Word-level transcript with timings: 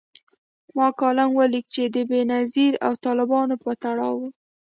ما 0.75 0.87
کالم 0.99 1.29
ولیکه 1.35 1.69
چي 1.73 1.83
د 1.95 1.97
بېنظیر 2.09 2.73
او 2.85 2.93
طالبانو 3.05 3.55
په 3.63 3.71
تړاو 3.83 4.15
و 4.19 4.21